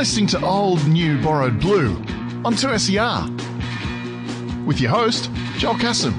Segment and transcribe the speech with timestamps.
[0.00, 1.94] listening to Old New Borrowed Blue
[2.42, 6.14] on 2SER with your host, Joel Cassim.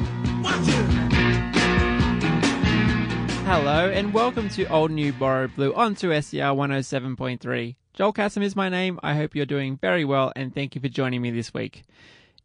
[3.43, 7.75] Hello and welcome to Old New Borrowed Blue on 2SER 107.3.
[7.95, 8.99] Joel Cassim is my name.
[9.01, 11.81] I hope you're doing very well and thank you for joining me this week.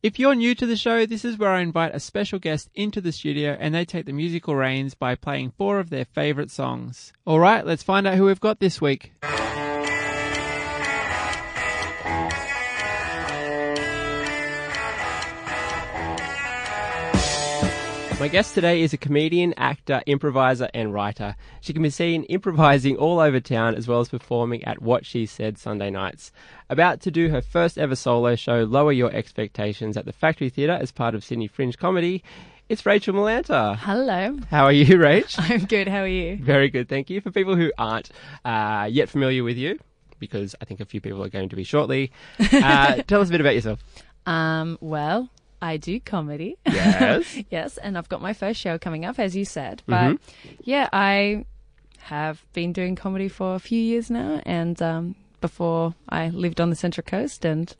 [0.02, 3.02] If you're new to the show, this is where I invite a special guest into
[3.02, 7.12] the studio and they take the musical reins by playing four of their favourite songs.
[7.26, 9.12] Alright, let's find out who we've got this week.
[18.18, 21.36] My guest today is a comedian, actor, improviser, and writer.
[21.60, 25.26] She can be seen improvising all over town as well as performing at What She
[25.26, 26.32] Said Sunday nights.
[26.70, 30.78] About to do her first ever solo show, Lower Your Expectations, at the Factory Theatre
[30.80, 32.24] as part of Sydney Fringe Comedy.
[32.70, 33.76] It's Rachael Millanta.
[33.76, 34.38] Hello.
[34.50, 35.36] How are you, Rach?
[35.50, 35.86] I'm good.
[35.86, 36.38] How are you?
[36.38, 37.20] Very good, thank you.
[37.20, 38.10] For people who aren't
[38.46, 39.78] uh, yet familiar with you,
[40.18, 43.32] because I think a few people are going to be shortly, uh, tell us a
[43.32, 43.84] bit about yourself.
[44.24, 45.28] Um, well,
[45.60, 46.56] I do comedy.
[46.66, 47.38] Yes.
[47.50, 49.82] yes, and I've got my first show coming up, as you said.
[49.86, 50.18] But
[50.60, 51.44] yeah, I
[51.98, 56.70] have been doing comedy for a few years now, and um, before I lived on
[56.70, 57.74] the Central Coast and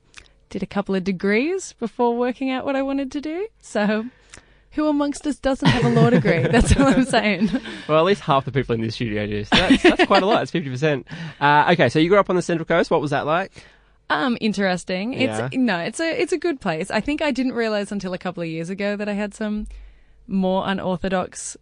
[0.51, 3.49] did a couple of degrees before working out what I wanted to do.
[3.61, 4.07] So.
[4.73, 6.43] Who amongst us doesn't have a law degree?
[6.51, 7.49] That's all I'm saying.
[7.89, 9.43] Well, at least half the people in this studio do.
[9.45, 10.41] So that's, that's quite a lot.
[10.41, 11.07] That's 50%.
[11.41, 12.91] Uh, okay, so you grew up on the Central Coast.
[12.91, 13.65] What was that like?
[14.09, 15.15] Um, interesting.
[15.15, 15.49] It's Yeah.
[15.55, 16.91] no, it's a it's a good place.
[16.91, 19.67] I think I didn't realize until a couple of years ago that I had some
[20.29, 21.57] more unorthodox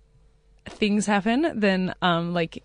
[0.66, 2.62] things happen than um like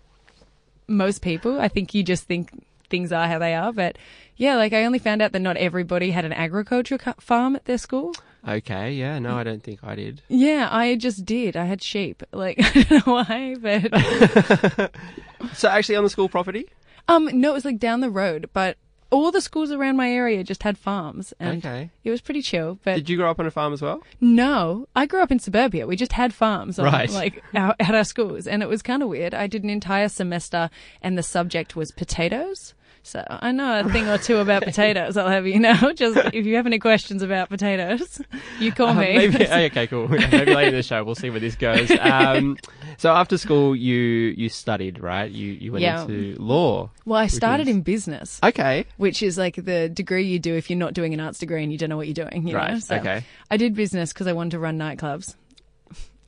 [0.86, 1.60] most people.
[1.60, 2.50] I think you just think
[2.90, 3.96] things are how they are, but
[4.36, 7.78] yeah, like I only found out that not everybody had an agriculture farm at their
[7.78, 8.12] school.
[8.48, 10.22] Okay, yeah, no, I don't think I did.
[10.28, 11.56] Yeah, I just did.
[11.56, 12.22] I had sheep.
[12.32, 14.90] Like I don't know why, but
[15.54, 16.66] So actually on the school property?
[17.08, 18.76] um no, it was like down the road, but
[19.10, 21.90] all the schools around my area just had farms and Okay.
[22.04, 22.78] it was pretty chill.
[22.84, 24.02] But Did you grow up on a farm as well?
[24.20, 25.86] No, I grew up in suburbia.
[25.86, 27.10] We just had farms, on, Right.
[27.10, 29.34] Like our, at our schools, and it was kind of weird.
[29.34, 30.70] I did an entire semester,
[31.02, 32.74] and the subject was potatoes.
[33.02, 35.16] So I know a thing or two about potatoes.
[35.16, 35.92] I'll have you know.
[35.94, 38.20] Just if you have any questions about potatoes,
[38.58, 39.16] you call Uh, me.
[39.16, 40.06] maybe, okay, cool.
[40.08, 41.90] maybe later in the show we'll see where this goes.
[41.98, 42.58] Um,
[42.98, 43.96] so after school you
[44.36, 45.30] you studied, right?
[45.30, 46.02] You you went Yeah.
[46.02, 46.90] into law.
[47.06, 48.84] well, I started is- in business, Okay.
[48.98, 51.72] which is like the degree you do if you're not doing an arts degree and
[51.72, 52.46] you don't know what you're doing.
[52.46, 52.78] You Right, Know?
[52.80, 53.24] So okay.
[53.50, 55.34] I did business because I wanted to run nightclubs.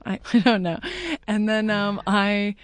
[0.05, 0.79] I, I don't know.
[1.29, 2.57] And then um, I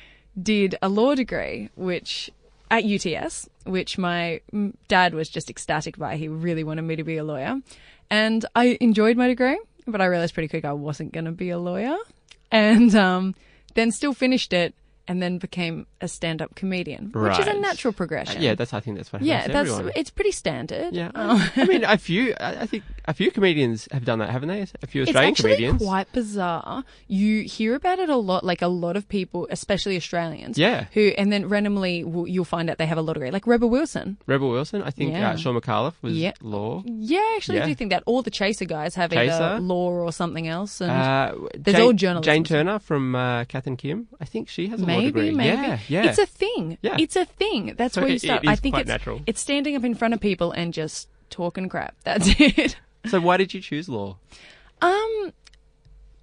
[0.42, 2.30] did a law degree, which
[2.70, 4.40] at UTS, which my
[4.88, 6.16] dad was just ecstatic by.
[6.16, 7.60] He really wanted me to be a lawyer.
[8.10, 11.50] And I enjoyed my degree, but I realized pretty quick I wasn't going to be
[11.50, 11.96] a lawyer.
[12.50, 13.34] And um,
[13.74, 14.74] then still finished it
[15.08, 18.40] and then became a stand up comedian, which is a natural progression.
[18.42, 19.92] Yeah, that's I think that's what yeah, that's everyone.
[19.96, 20.94] it's pretty standard.
[20.94, 22.34] yeah, Um, I mean, a few.
[22.38, 24.66] I I think a few comedians have done that, haven't they?
[24.82, 25.82] A few Australian it's actually comedians.
[25.82, 26.84] quite bizarre.
[27.08, 30.58] You hear about it a lot, like a lot of people, especially Australians.
[30.58, 30.86] Yeah.
[30.92, 34.18] Who, and then randomly you'll find out they have a law degree, like Rebel Wilson.
[34.26, 35.30] Rebel Wilson, I think Yeah.
[35.30, 36.32] uh, Shaun Micallef was Yeah.
[36.42, 36.82] law.
[36.84, 37.66] Yeah, actually Yeah.
[37.66, 38.02] do think that.
[38.04, 39.32] All the Chaser guys have Chaser.
[39.32, 40.80] either law or something else.
[40.82, 42.22] And Uh, There's Jane, all journalism.
[42.32, 44.08] Jane Turner from uh, Kath and Kim.
[44.20, 45.30] I think she has a law maybe, degree.
[45.34, 45.56] maybe.
[45.56, 46.04] Yeah, yeah.
[46.04, 46.78] It's a thing.
[46.82, 46.96] Yeah.
[46.98, 47.74] It's a thing.
[47.76, 48.46] That's So where you start.
[48.46, 49.20] I think quite it's natural.
[49.26, 51.94] it's standing up in front of people and just talking crap.
[52.04, 52.76] That's it.
[53.06, 54.16] so why did you choose law?
[54.80, 55.32] Um,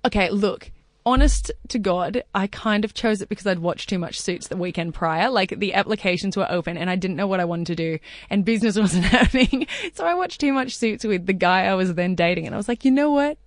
[0.05, 0.71] okay, look.
[1.07, 4.57] Honest to God, I kind of chose it because I'd watched too much Suits the
[4.57, 5.29] weekend prior.
[5.29, 7.99] Like the applications were open and I didn't know what I wanted to do
[8.31, 9.67] and business wasn't happening.
[9.93, 12.57] So I watched too much Suits with the guy I was then dating and I
[12.57, 13.37] was like, you know what?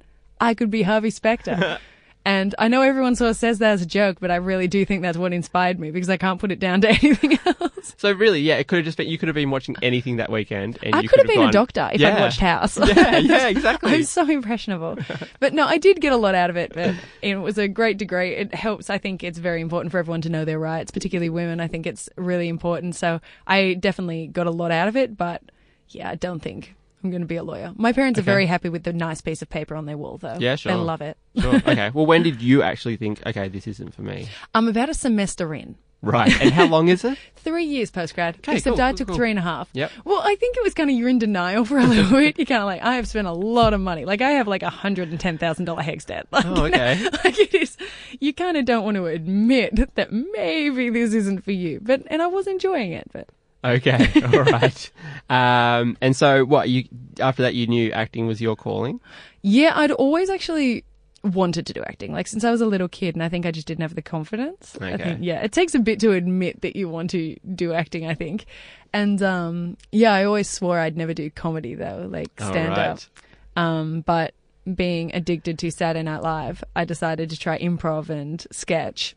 [0.41, 1.79] I could be Harvey Specter.
[2.25, 4.85] and I know everyone sort of says that as a joke, but I really do
[4.85, 7.95] think that's what inspired me because I can't put it down to anything else.
[7.97, 10.31] So really, yeah, it could have just been you could have been watching anything that
[10.31, 12.17] weekend, and I you could have been gone, a doctor if yeah.
[12.17, 12.79] I'd watched House.
[12.89, 13.93] Yeah, yeah, exactly.
[13.93, 14.99] I'm so impressionable.
[15.41, 16.73] But no, I did get a lot out of it.
[16.75, 18.35] But it was a great degree.
[18.35, 18.91] It helps.
[18.91, 21.61] I think it's very important for everyone to know their rights, particularly women.
[21.61, 22.97] I think it's really important.
[22.97, 25.17] So I definitely got a lot out of it.
[25.17, 25.43] But
[25.89, 27.73] yeah, I don't think I'm going to be a lawyer.
[27.77, 30.37] My parents are very happy with the nice piece of paper on their wall, though.
[30.39, 30.73] Yeah, sure.
[30.73, 31.17] They love it.
[31.39, 31.55] Sure.
[31.67, 31.91] Okay.
[31.95, 34.29] Well, when did you actually think, okay, this isn't for me?
[34.55, 35.77] I'm about a semester in.
[36.01, 36.33] Right.
[36.41, 37.19] And how long is it?
[37.37, 38.37] Three years post grad.
[38.37, 39.17] Okay, Except cool, I cool, took cool.
[39.17, 39.69] three and a half.
[39.73, 39.91] Yep.
[40.05, 42.39] Well, I think it was kind of you're in denial for a little bit.
[42.39, 44.05] You're kind of like, I have spent a lot of money.
[44.05, 46.27] Like I have like a hundred and ten thousand dollar HECS debt.
[46.31, 47.03] Like, Oh, you know, okay.
[47.25, 47.77] like it is.
[48.21, 51.81] You kind of don't want to admit that maybe this isn't for you.
[51.83, 53.09] But and I was enjoying it.
[53.13, 53.29] But
[53.65, 54.11] Okay.
[54.25, 54.91] All right.
[55.29, 56.85] Um, and so what you
[57.21, 59.01] after that you knew acting was your calling.
[59.43, 60.85] yeah, I'd always actually
[61.25, 63.51] wanted to do acting, like since I was a little kid, and I think I
[63.51, 64.79] just didn't have the confidence.
[64.81, 65.03] I Okay.
[65.03, 68.15] think, yeah, it takes a bit to admit that you want to do acting, I
[68.15, 68.47] think.
[68.93, 72.79] And, um, yeah, I always swore I'd never do comedy though, like stand up.
[72.79, 73.09] right.
[73.57, 74.33] Um, but
[74.73, 79.17] being addicted to Saturday Night Live, I decided to try improv and sketch.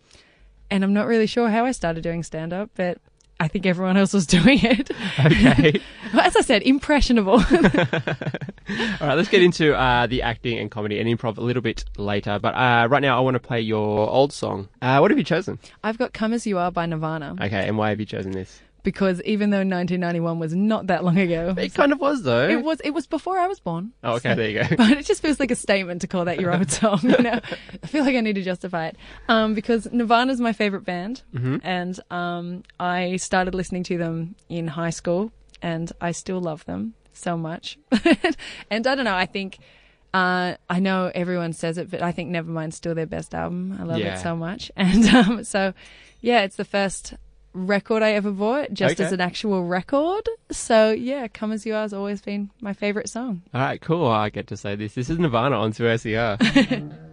[0.72, 2.98] And I'm not really sure how I started doing stand up, but
[3.42, 4.92] I think everyone else was doing it.
[5.20, 5.82] Okay.
[6.14, 7.36] Well, As I said, impressionable.
[7.40, 7.40] All
[9.08, 12.38] right, let's get into uh, the acting and comedy and improv a little bit later.
[12.38, 14.68] But uh, right now, I want to play your old song.
[14.82, 15.58] Uh, what have you chosen?
[15.86, 18.62] I've got Come As You Are by Nirvana Okay, and why have you chosen this?
[18.84, 22.48] Because even though 1991 was not that long ago, It kind of was though.
[22.50, 23.92] it was it was before I was born.
[24.04, 24.76] Oh, okay, there you go.
[24.78, 27.00] But it just feels like a statement to call that your old song.
[27.04, 27.40] You know,
[27.84, 28.98] I feel like I need to justify it
[29.30, 31.58] um, because Nirvana's my favorite band, Mm-hmm.
[31.64, 35.32] and um, I started listening to them in high school,
[35.62, 37.78] and I still love them so much.
[38.70, 39.60] and I don't know, I think.
[40.14, 43.78] Uh, I know everyone says it, but I think Nevermind's still their best album.
[43.80, 44.16] I love Yeah.
[44.16, 44.70] it so much.
[44.76, 45.74] And um, so,
[46.20, 47.14] yeah, it's the first
[47.54, 49.04] record I ever bought, just Okay.
[49.04, 50.28] as an actual record.
[50.52, 53.42] So, yeah, Come As You Are has always been my favorite song.
[53.54, 54.08] All right, cool.
[54.08, 54.96] I get to say this.
[54.96, 56.38] This is Nirvana on 2SER.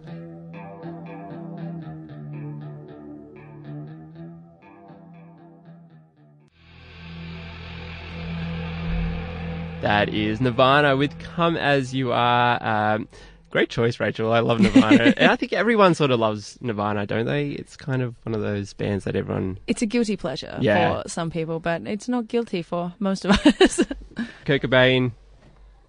[9.81, 12.61] That is Nirvana with Come As You Are.
[12.95, 13.07] Um,
[13.49, 14.31] great choice, Rachael.
[14.31, 15.13] I love Nirvana.
[15.17, 17.49] and I think everyone sort of loves Nirvana, don't they?
[17.49, 19.59] It's kind of one of those bands that everyone.
[19.67, 21.01] It's a guilty pleasure Yeah.
[21.03, 23.79] for some people, but it's not guilty for most of us.
[24.45, 25.11] Kurt Cobain,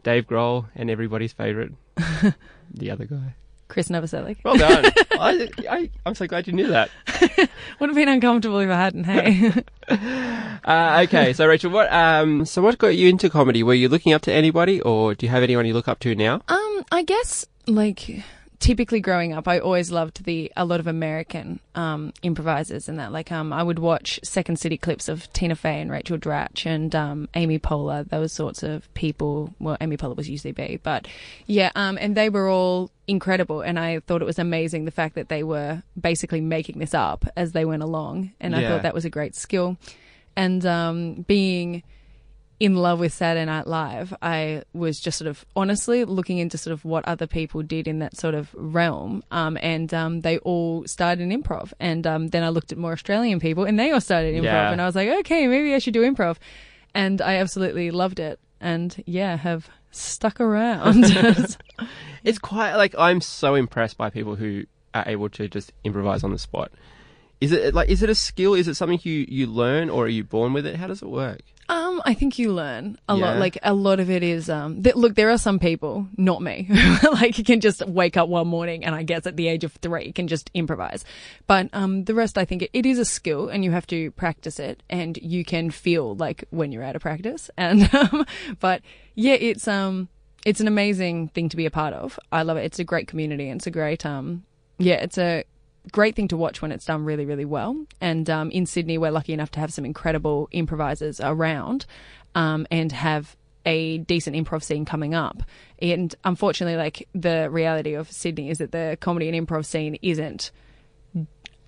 [0.03, 1.73] Dave Grohl, and everybody's favourite,
[2.73, 3.35] the other guy.
[3.69, 4.39] Chris Novoselic.
[4.43, 4.85] Well done.
[5.13, 6.91] I, I, I'm so glad you knew that.
[7.79, 9.05] Would have been uncomfortable if I hadn't.
[9.05, 9.53] Hey,
[10.65, 13.63] Uh, okay, so Rachael, what um, so what got you into comedy?
[13.63, 16.15] Were you looking up to anybody, or do you have anyone you look up to
[16.15, 16.43] now?
[16.49, 18.23] um, I guess like
[18.61, 23.11] typically growing up, I always loved the a lot of American um improvisers and that.
[23.11, 26.95] Like um, I would watch Second City clips of Tina Fey and Rachel Dratch and
[26.95, 29.55] um Amy Poehler, those sorts of people.
[29.59, 31.09] Well, Amy Poehler was UCB, but
[31.47, 35.15] yeah, um, and they were all incredible, and I thought it was amazing the fact
[35.17, 38.95] that they were basically making this up as they went along, and I thought that
[38.95, 39.77] was a great skill.
[40.37, 41.83] And um, being
[42.61, 46.73] in love with Saturday Night Live, I was just sort of honestly looking into sort
[46.73, 49.25] of what other people did in that sort of realm.
[49.31, 51.73] Um, and um, they all started in improv.
[51.81, 54.45] And um, then I looked at more Australian people and they all started improv.
[54.45, 54.71] Yeah.
[54.71, 56.37] And I was like, okay, maybe I should do improv.
[56.95, 58.39] And I absolutely loved it.
[58.61, 61.07] And yeah, have stuck around.
[62.23, 66.33] It's quite like I'm so impressed by people who are able to just improvise on
[66.33, 66.71] the spot.
[67.41, 68.53] Is it like is it a skill?
[68.53, 70.77] Is it something you you learn, or are you born with it?
[70.77, 71.41] How does it work?
[71.71, 73.27] Um, I think you learn a Yeah.
[73.27, 73.37] lot.
[73.39, 76.67] Like a lot of it is, um, th- look, there are some people, not me,
[77.13, 79.73] like you can just wake up one morning and I guess at the age of
[79.75, 81.05] three can just improvise.
[81.47, 84.11] But, um, the rest, I think it, it is a skill and you have to
[84.13, 87.49] practice it and you can feel like when you're out of practice.
[87.57, 88.27] And, um,
[88.59, 88.83] but
[89.15, 90.09] yeah, it's, um,
[90.45, 92.19] it's an amazing thing to be a part of.
[92.33, 92.65] I love it.
[92.65, 94.43] It's a great community and it's a great, um,
[94.79, 95.45] yeah, it's a
[95.91, 97.77] great thing to watch when it's done really, really well.
[98.01, 101.87] And um, in Sydney, we're lucky enough to have some incredible improvisers around
[102.35, 105.43] um, and have a decent improv scene coming up.
[105.81, 110.51] And unfortunately, like the reality of Sydney is that the comedy and improv scene isn't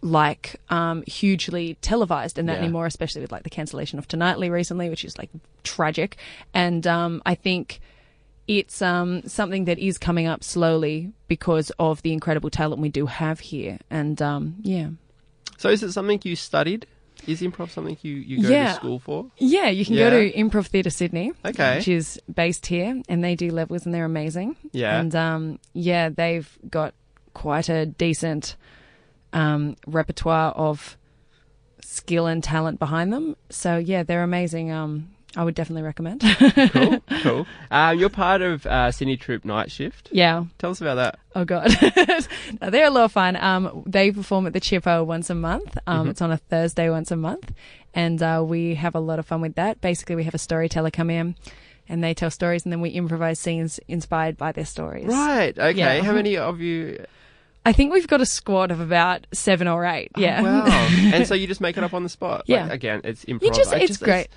[0.00, 2.64] like um, hugely televised and that Yeah.
[2.64, 5.31] anymore, especially with like the cancellation of Tonightly recently, which is like
[5.62, 6.17] tragic.
[6.52, 7.81] And um, I think
[8.49, 13.07] it's um, something that is coming up slowly because of the incredible talent we do
[13.07, 13.79] have here.
[13.91, 14.89] And um, yeah.
[15.59, 16.87] So is it something you studied?
[17.27, 18.69] Is improv something you you go Yeah.
[18.71, 19.27] to school for?
[19.39, 20.11] Yeah, you can Yeah.
[20.11, 21.77] go to Improv Theatre Sydney, Okay.
[21.77, 24.57] which is based here, and they do levels and they're amazing.
[24.73, 24.99] Yeah.
[24.99, 26.95] And um, yeah, they've got
[27.33, 28.57] quite a decent
[29.33, 30.97] um, repertoire of
[31.81, 33.37] skill and talent behind them.
[33.51, 34.73] So yeah, they're amazing.
[34.73, 36.21] Um, I would definitely recommend.
[36.73, 37.47] Cool, cool.
[37.71, 40.11] Um, you're part of uh, Sydney Troupe Night Shift.
[40.12, 40.45] yeah.
[40.59, 41.19] Tell us about that.
[41.35, 41.71] Oh god,
[42.61, 43.37] no, they're a lot of fun.
[43.37, 45.79] Um, they perform at the Chippo once a month.
[45.87, 47.53] Um, it's on a Thursday once a month,
[47.95, 49.81] and uh, we have a lot of fun with that.
[49.81, 51.35] Basically, we have a storyteller come in,
[51.89, 55.07] and they tell stories, and then we improvise scenes inspired by their stories.
[55.07, 55.59] Right.
[55.59, 55.79] Okay.
[55.79, 56.03] Yeah.
[56.03, 57.05] How many of you?
[57.65, 60.11] I think we've got a squad of about seven or eight.
[60.17, 60.41] Yeah.
[60.41, 60.89] Oh, wow.
[61.15, 62.43] and so you just make it up on the spot.
[62.47, 62.65] Yeah.
[62.65, 63.43] Like, again, it's improv.
[63.43, 64.29] You just, it's great.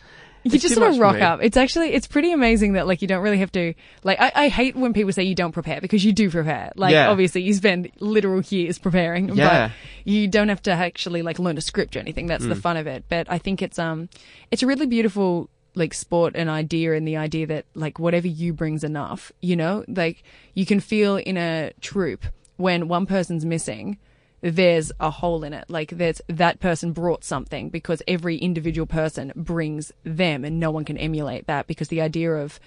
[0.46, 1.40] You just sort of rock up.
[1.42, 3.74] It's actually, it's pretty amazing that like you don't really have to,
[4.04, 6.72] like, I, I hate when people say you don't prepare because you do prepare.
[6.76, 7.10] Like, Yeah.
[7.10, 9.70] obviously you spend literal years preparing, Yeah.
[9.70, 9.72] but
[10.04, 12.28] you don't have to actually like learn a script or anything.
[12.28, 12.50] That's Mm.
[12.50, 13.06] the fun of it.
[13.10, 14.08] But I think it's, um,
[14.52, 18.54] it's a really beautiful, like sport and idea and the idea that like whatever you
[18.54, 20.24] brings enough, you know, like
[20.54, 22.24] you can feel in a troupe
[22.58, 23.98] when one person's missing,
[24.46, 25.66] there's a hole in it.
[25.70, 30.86] Like there's that person brought something because every individual person brings them and no one
[30.86, 32.60] can emulate that because the idea of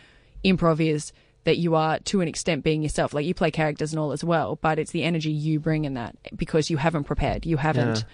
[0.45, 1.13] improv is
[1.45, 3.15] that you are to an extent being yourself.
[3.15, 5.95] Like you play characters and all as well, but it's the energy you bring in
[5.95, 7.47] that because you haven't prepared.
[7.47, 8.05] You haven't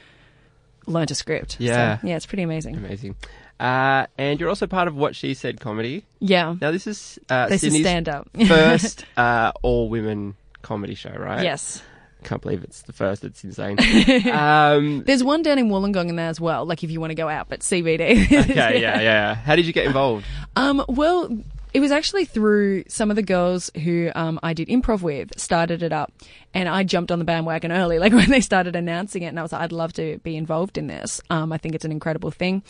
[0.87, 1.59] learned a script.
[1.59, 1.99] Yeah.
[2.01, 2.77] So, yeah, it's pretty amazing.
[2.77, 3.17] Amazing.
[3.59, 6.05] Uh, and you're also part of What She Said comedy.
[6.21, 6.55] Yeah.
[6.61, 8.29] Now, this is uh, This is Sydney's stand up.
[8.47, 11.43] first uh, all women comedy show, right?
[11.43, 11.83] Yes.
[12.25, 13.25] Can't believe it's the first.
[13.25, 13.79] It's insane.
[14.33, 17.15] um, There's one down in Wollongong in there as well, like if you want to
[17.15, 18.51] go out, but CBD.
[18.51, 19.35] okay, yeah, yeah.
[19.35, 20.25] How did you get involved?
[20.57, 21.29] Um, well,
[21.75, 25.83] it was actually through some of the girls who um, I did improv with started
[25.83, 26.13] it up,
[26.55, 29.43] and I jumped on the bandwagon early, like when they started announcing it, and I
[29.43, 31.21] was like, I'd love to be involved in this.
[31.31, 32.63] Um, I think it's an incredible thing.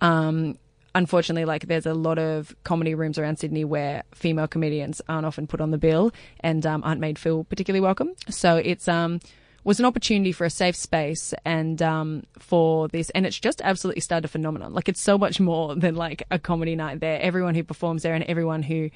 [0.00, 0.58] Um,
[0.94, 5.46] unfortunately, like there's a lot of comedy rooms around Sydney where female comedians aren't often
[5.46, 8.12] put on the bill and um, aren't made feel particularly welcome.
[8.28, 9.20] So it's um
[9.64, 14.00] was an opportunity for a safe space and um, for this, and it's just absolutely
[14.00, 14.74] started a phenomenon.
[14.74, 17.20] Like it's so much more than like a comedy night there.
[17.20, 18.90] Everyone who performs there and everyone who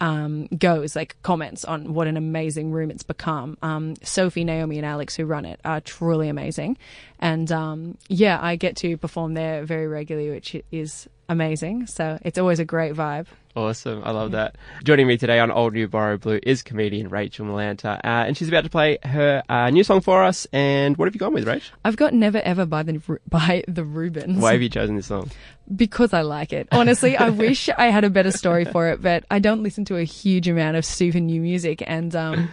[0.00, 3.58] um, goes like comments on what an amazing room it's become.
[3.62, 6.78] Um, Sophie, Naomi, and Alex who run it are truly amazing,
[7.18, 11.86] and um, yeah, I get to perform there very regularly, which is amazing.
[11.86, 13.26] So it's always a great vibe.
[13.56, 14.02] Awesome.
[14.04, 14.54] I love that.
[14.84, 18.46] Joining me today on Old New Borrow Blue is comedian Rachael Millanta, uh, and she's
[18.46, 20.46] about to play her uh, new song for us.
[20.52, 21.70] And what have you gone with, Rach?
[21.84, 24.40] I've got Never Ever by the by the Rubens.
[24.40, 25.30] Why have you chosen this song?
[25.74, 26.68] because I like it.
[26.72, 29.96] Honestly, I wish I had a better story for it, but I don't listen to
[29.96, 32.48] a huge amount of super new music, and um,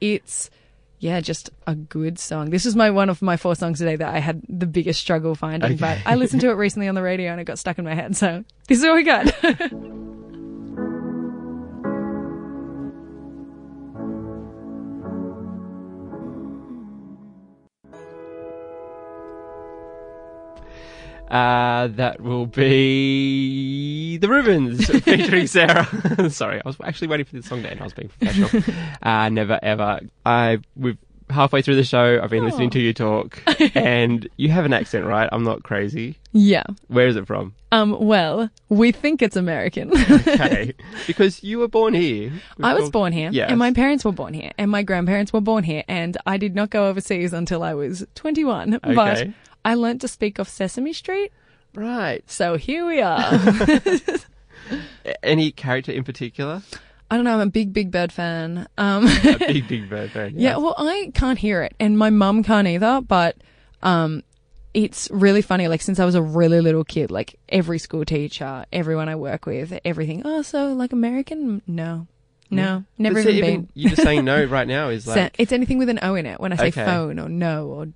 [0.00, 0.50] it's
[1.04, 2.48] yeah, just a good song.
[2.48, 5.34] This is my one of my four songs today that I had the biggest struggle
[5.34, 5.78] finding, Okay.
[5.78, 7.94] but I listened to it recently on the radio and it got stuck in my
[7.94, 8.16] head.
[8.16, 9.30] So this is what we got.
[21.30, 26.30] Uh, that will be the Rubens featuring Sarah.
[26.30, 27.80] Sorry, I was actually waiting for this song to end.
[27.80, 28.62] I was being professional.
[29.02, 30.00] uh, never ever.
[30.24, 30.98] I we've
[31.30, 32.20] halfway through the show.
[32.22, 33.42] I've been listening to you talk,
[33.74, 35.28] and you have an accent, right?
[35.32, 36.18] I'm not crazy.
[36.32, 36.64] yeah.
[36.88, 37.54] Where is it from?
[37.72, 37.96] Um.
[37.98, 39.90] Well, we think it's American.
[39.96, 40.74] Okay,
[41.06, 42.30] because you were born here.
[42.58, 43.48] We've I was born here, Yes.
[43.50, 46.54] and my parents were born here, and my grandparents were born here, and I did
[46.54, 48.78] not go overseas until I was 21.
[48.82, 49.32] But Okay.
[49.64, 51.32] I learnt to speak off Sesame Street,
[51.74, 52.22] right.
[52.30, 53.40] so here we are.
[55.22, 56.62] Any character in particular?
[57.10, 57.34] I don't know.
[57.34, 58.66] I'm a big Big Bird fan.
[58.78, 60.34] Um, A big, big bird fan.
[60.36, 63.00] yeah, well, I can't hear it, and my mum can't either.
[63.02, 63.36] But
[63.82, 64.22] um,
[64.72, 65.68] it's really funny.
[65.68, 69.46] Like since I was a really little kid, like every school teacher, everyone I work
[69.46, 70.22] with, everything.
[70.24, 71.60] Oh, so like American?
[71.66, 72.06] No,
[72.50, 73.68] no, never even been.
[73.74, 76.40] You just saying no right now is like it's anything with an O in it.
[76.40, 76.84] When I say Okay.
[76.84, 77.86] phone or no or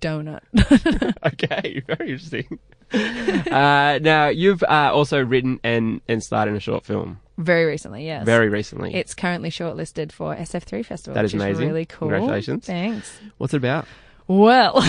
[0.00, 0.40] donut.
[1.32, 2.58] okay, very interesting.
[2.92, 8.06] uh, now you've uh, also written and and starred in a short film Very recently,
[8.06, 8.24] yes.
[8.24, 8.94] very recently.
[8.94, 11.14] It's currently shortlisted for SF3 Festival.
[11.14, 11.68] That is which amazing.
[11.68, 12.08] really cool.
[12.08, 12.66] Congratulations.
[12.66, 13.18] Thanks.
[13.38, 13.86] What's it about?
[14.28, 14.82] Well,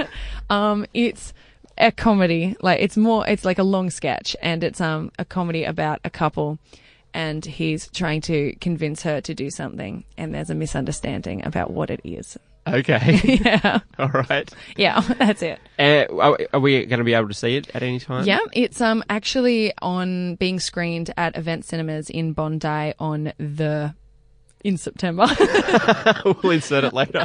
[0.50, 1.32] um, it's
[1.78, 2.56] a comedy.
[2.60, 3.26] Like it's more.
[3.26, 6.58] It's like a long sketch, and it's um a comedy about a couple,
[7.14, 11.90] and he's trying to convince her to do something, and there's a misunderstanding about what
[11.90, 12.36] it is.
[12.74, 14.48] Okay, yeah, all right.
[14.76, 15.60] yeah, that's it.
[15.78, 18.24] Uh, are, are we going to be able to see it at any time?
[18.26, 23.94] Yeah, it's um actually on being screened at Event Cinemas in Bondi on the
[24.64, 25.26] in September.
[26.24, 27.20] we'll insert it later.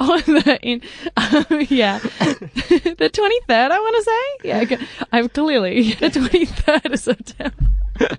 [0.00, 0.80] on the in
[1.16, 4.78] um, yeah the 23rd I want to say yeah okay.
[5.10, 8.16] I'm clearly the 23rd of September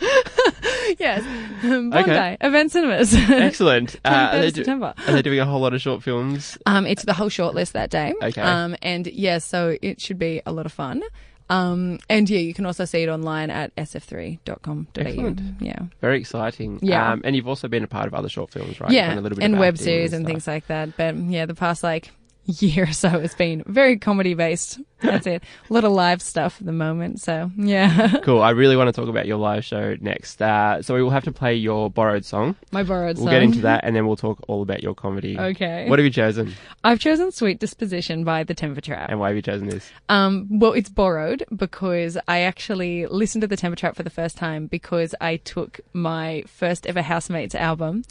[0.98, 1.22] yes
[1.62, 2.36] Bondi Okay.
[2.40, 3.96] Event Cinemas Excellent.
[4.04, 4.94] Uh, are, they do- September.
[5.06, 6.56] are they doing a whole lot of short films?
[6.66, 8.40] um it's the whole shortlist that day Okay.
[8.40, 11.02] um and yeah so it should be a lot of fun
[11.50, 15.40] um and yeah you can also see it online at sf3.com.au Excellent.
[15.60, 16.78] yeah Very exciting.
[16.82, 17.12] Yeah.
[17.12, 18.90] Um, and you've also been a part of other short films, right?
[18.90, 20.30] Yeah done a little bit and web series and stuff.
[20.30, 22.10] things like that but yeah the past like
[22.64, 26.56] year or so has been very comedy based that's it a lot of live stuff
[26.60, 28.42] at the moment so yeah Cool.
[28.42, 30.42] I really want to talk about your live show next.
[30.42, 32.56] Uh, so we will have to play your borrowed song.
[32.72, 35.38] my borrowed We'll song get into that, and then we'll talk all about your comedy.
[35.38, 39.28] okay What have you chosen, i've chosen sweet disposition by the temper trap and why
[39.28, 39.88] have you chosen this?
[40.08, 44.36] Um, well, it's borrowed because I actually listened to the Temper Trap for the first
[44.36, 48.04] time because I took my first ever Housemates album.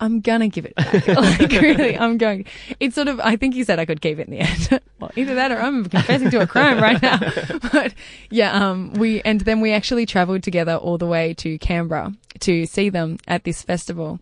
[0.00, 1.06] I'm gonna give it back.
[1.08, 2.46] like really, I'm going.
[2.80, 3.20] It's sort of.
[3.20, 4.80] I think he said I could keep it in the end.
[4.98, 7.18] well, either that or I'm confessing to a crime right now.
[7.72, 7.94] but
[8.30, 12.66] yeah, um, we and then we actually travelled together all the way to Canberra to
[12.66, 14.18] see them at this festival.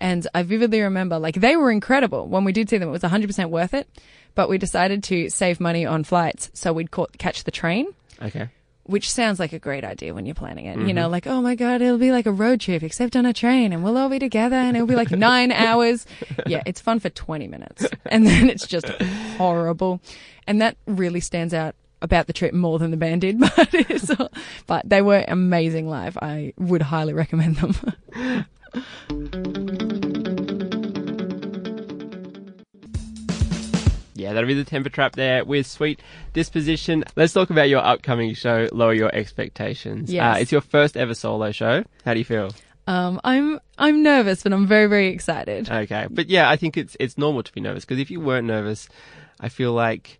[0.00, 2.26] And I vividly remember, like, they were incredible.
[2.26, 3.88] When we did see them, it was 100% worth it.
[4.34, 7.86] But we decided to save money on flights, so we'd caught, catch the train
[8.22, 8.48] Okay.
[8.84, 10.76] Which sounds like a great idea when you're planning it.
[10.76, 10.94] You mm-hmm.
[10.94, 13.72] know, like, oh my God, it'll be like a road trip, except on a train,
[13.72, 16.06] and we'll all be together, and it'll be like nine hours.
[16.46, 17.86] Yeah, it's fun for 20 minutes.
[18.06, 18.86] And then it's just
[19.36, 20.00] horrible.
[20.46, 24.32] And that really stands out about the trip more than the band did, but,
[24.66, 26.18] but they were amazing live.
[26.20, 28.46] I would highly recommend them.
[34.24, 36.00] Yeah, that'll be the temper trap there with Sweet
[36.32, 37.04] Disposition.
[37.14, 40.10] Let's talk about your upcoming show, Lower Your Expectations.
[40.10, 40.36] Yes.
[40.36, 41.84] Uh, it's your first ever solo show.
[42.06, 42.50] How do you feel?
[42.86, 45.70] Um, I'm, I'm nervous, but I'm very, very excited.
[45.70, 46.06] Okay.
[46.10, 48.88] But yeah, I think it's it's normal to be nervous because if you weren't nervous,
[49.40, 50.18] I feel like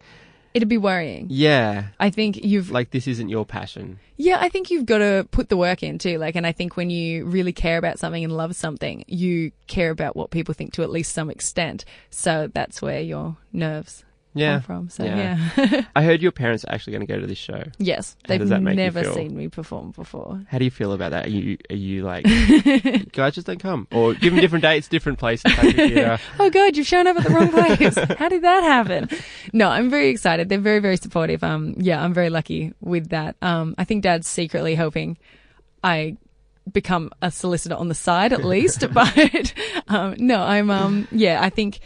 [0.55, 1.27] It'd be worrying.
[1.31, 3.99] yeah, I think you've like this isn't your passion.
[4.17, 6.19] Yeah, I think you've got to put the work in too.
[6.19, 9.91] Like, and I think when you really care about something and love something, you care
[9.91, 11.85] about what people think to at least some extent.
[12.11, 14.05] So that's where your nerves
[14.35, 14.55] Yeah.
[14.55, 14.89] come from.
[14.89, 15.39] So Yeah.
[15.57, 17.63] yeah, I heard your parents are actually going to go to this show.
[17.79, 20.43] yes, How they've does that make you never seen me perform before.
[20.49, 21.27] How do you feel about that?
[21.27, 22.25] Are you are you like
[23.13, 25.53] guys just don't come or give them different dates, different places?
[26.39, 27.95] Oh God, you've shown up at the wrong place.
[28.19, 29.09] How did that happen?
[29.53, 30.49] No, I'm very excited.
[30.49, 31.43] They're very, very supportive.
[31.45, 33.37] Um, yeah, I'm very lucky with that.
[33.41, 35.17] Um, I think Dad's secretly hoping
[35.83, 36.17] I
[36.73, 39.55] become a solicitor on the side at least, but
[39.89, 41.81] um, no, I'm um, yeah, I think.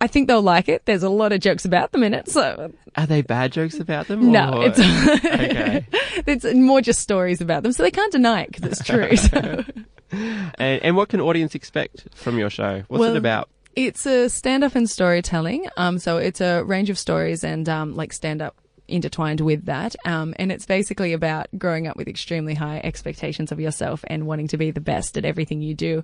[0.00, 0.86] I think they'll like it.
[0.86, 4.06] There's a lot of jokes about them in it, so Are they bad jokes about
[4.08, 4.32] them?
[4.32, 5.86] no, or- it's okay.
[6.26, 9.14] it's more just stories about them, so they can't deny it because it's true.
[9.16, 9.64] So.
[10.12, 12.82] And, and what can audience expect from your show?
[12.88, 13.48] What's Well, it about?
[13.76, 15.68] It's a stand up and storytelling.
[15.76, 18.56] Um, so it's a range of stories and um, like stand up
[18.90, 19.94] intertwined with that.
[20.04, 24.48] Um, and it's basically about growing up with extremely high expectations of yourself and wanting
[24.48, 26.02] to be the best at everything you do,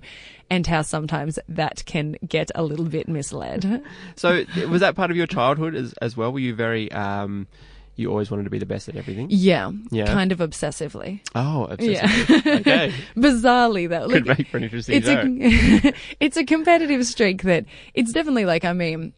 [0.49, 3.83] and how sometimes that can get a little bit misled.
[4.15, 6.31] So was that part of your childhood as as well?
[6.31, 7.47] Were you very um,
[7.95, 9.27] you always wanted to be the best at everything?
[9.29, 10.05] Yeah, Yeah.
[10.05, 11.21] kind of obsessively.
[11.35, 12.29] Oh, obsessive.
[12.45, 12.53] Yeah.
[12.59, 12.93] okay.
[13.17, 14.07] Bizarrely, though.
[14.07, 15.89] Could Like, make for an interesting it's show.
[15.89, 19.13] a it's a competitive streak that it's definitely like I mean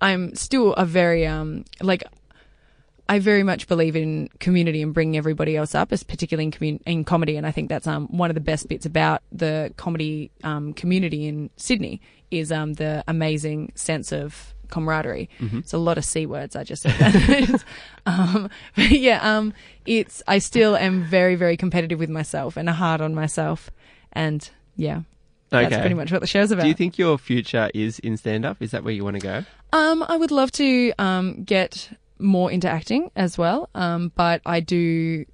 [0.00, 2.04] I'm still a very um like
[3.08, 6.80] I very much believe in community and bringing everybody else up, as particularly in, commun-
[6.84, 7.36] in comedy.
[7.36, 11.26] And I think that's um, one of the best bits about the comedy um, community
[11.26, 15.30] in Sydney is um, the amazing sense of camaraderie.
[15.58, 16.92] It's a lot of c words I just said.
[16.98, 17.64] That.
[18.06, 19.54] um, but yeah, um,
[19.86, 23.70] it's I still am very very competitive with myself and hard on myself,
[24.12, 25.02] and yeah,
[25.48, 26.62] that's pretty much what the show's about.
[26.62, 28.58] Do you think your future is in stand up?
[28.60, 29.44] Is that where you want to go?
[29.72, 34.60] Um, I would love to um, get more into acting as well, um, but I
[34.60, 35.24] do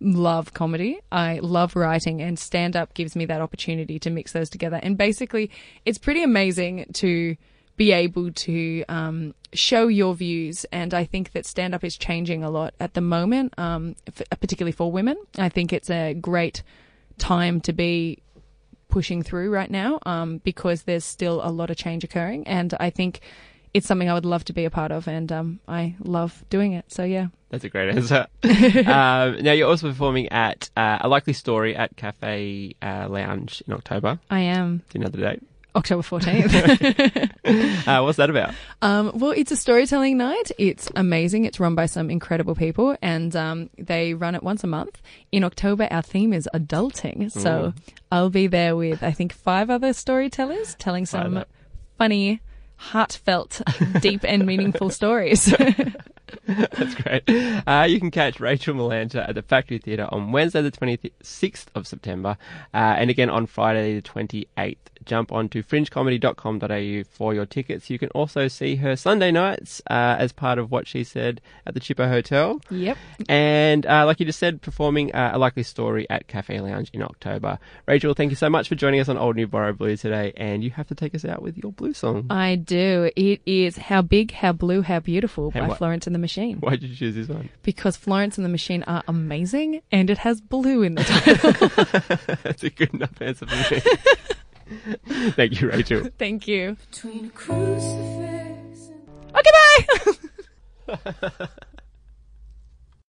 [0.00, 1.00] love comedy.
[1.10, 4.80] I love writing, and stand up gives me that opportunity to mix those together.
[4.82, 5.50] And basically,
[5.84, 7.36] it's pretty amazing to
[7.76, 10.64] be able to um, show your views.
[10.70, 14.22] And I think that stand up is changing a lot at the moment, um, f-
[14.40, 15.16] particularly for women.
[15.38, 16.62] I think it's a great
[17.18, 18.22] time to be
[18.88, 22.46] pushing through right now um, because there's still a lot of change occurring.
[22.46, 23.20] And I think
[23.74, 26.72] it's something I would love to be a part of, and um, I love doing
[26.72, 26.84] it.
[26.88, 28.26] So yeah, That's a great answer.
[28.44, 33.74] um, now you're also performing at uh, a likely story at Cafe uh, Lounge in
[33.74, 34.18] October.
[34.30, 35.42] I am Do you know the date?
[35.76, 36.54] October fourteenth.
[36.54, 38.54] Uh, what's that about?
[38.80, 40.52] um, well, it's a storytelling night.
[40.56, 41.46] It's amazing.
[41.46, 45.02] It's run by some incredible people, and um, they run it once a month.
[45.32, 47.74] In October, our theme is adulting, so
[48.12, 51.44] I'll be there with I think five other storytellers telling some
[51.98, 52.40] funny,
[52.92, 53.60] heartfelt,
[54.00, 55.52] deep, and meaningful stories.
[56.46, 57.22] That's great.
[57.66, 61.86] Uh, you can catch Rachael Millanta at the Factory Theatre on Wednesday, the 26th of
[61.86, 62.36] September,
[62.72, 64.76] uh, and again on Friday, the 28th.
[65.04, 67.90] Jump on to fringecomedy.com.au for your tickets.
[67.90, 71.74] You can also see her Sunday nights uh, as part of what she said at
[71.74, 72.60] the Chippo Hotel.
[72.70, 72.96] yep.
[73.28, 77.02] And uh, like you just said, performing uh, a likely story at Cafe Lounge in
[77.02, 77.58] October.
[77.86, 80.32] Rachael, thank you so much for joining us on Old New Borrow Blue today.
[80.38, 82.26] And you have to take us out with your blue song.
[82.30, 83.10] I do.
[83.14, 86.33] It is How Big, How Blue, How Beautiful Hey, by what- Florence and the Machine.
[86.60, 87.48] Why did you choose this one?
[87.62, 92.36] Because Florence and the Machine are amazing and it has blue in the title.
[92.42, 93.80] That's a good enough answer for me.
[95.32, 96.10] Thank you, Rachael.
[96.18, 96.76] Thank you.
[96.90, 101.48] Between a crucifix and Okay, bye!